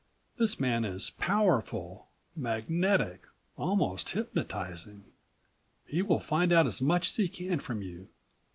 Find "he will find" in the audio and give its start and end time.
5.85-6.51